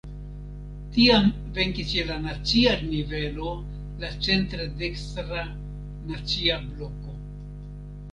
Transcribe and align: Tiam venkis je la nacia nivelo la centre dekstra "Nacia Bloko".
Tiam 0.93 1.25
venkis 1.57 1.91
je 1.97 2.05
la 2.07 2.15
nacia 2.23 2.71
nivelo 2.85 3.51
la 4.05 4.09
centre 4.29 4.65
dekstra 4.81 5.43
"Nacia 6.13 6.57
Bloko". 6.71 7.15